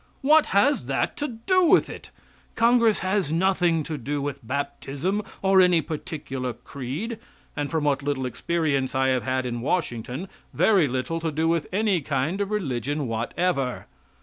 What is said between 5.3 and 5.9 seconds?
or any